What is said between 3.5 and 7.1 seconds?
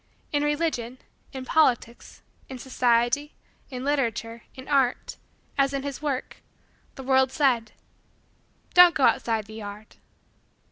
in literature, in art as in his work the